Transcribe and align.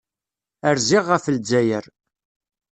Rziɣ 0.75 1.03
ɣef 1.11 1.25
Lezzayer. 1.29 1.85